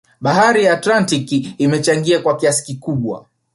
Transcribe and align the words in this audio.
Bahari 0.21 0.63
ya 0.63 0.73
Atlantiki 0.73 1.55
imechangia 1.57 2.19
kwa 2.21 2.37
kiasi 2.37 2.65
kikubwa 2.65 3.25